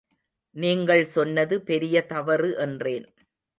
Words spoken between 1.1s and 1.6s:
சொன்னது